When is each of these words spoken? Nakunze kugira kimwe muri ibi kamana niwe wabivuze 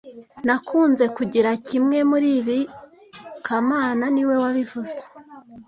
Nakunze 0.45 1.05
kugira 1.17 1.49
kimwe 1.67 1.97
muri 2.11 2.29
ibi 2.39 2.59
kamana 3.45 4.03
niwe 4.13 4.35
wabivuze 4.43 4.99